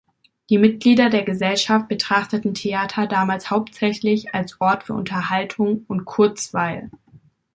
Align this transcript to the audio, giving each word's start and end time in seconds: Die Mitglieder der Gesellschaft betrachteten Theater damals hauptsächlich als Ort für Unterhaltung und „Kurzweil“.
Die 0.49 0.57
Mitglieder 0.57 1.11
der 1.11 1.21
Gesellschaft 1.21 1.87
betrachteten 1.87 2.55
Theater 2.55 3.05
damals 3.05 3.51
hauptsächlich 3.51 4.33
als 4.33 4.59
Ort 4.59 4.85
für 4.85 4.95
Unterhaltung 4.95 5.85
und 5.87 6.05
„Kurzweil“. 6.05 6.89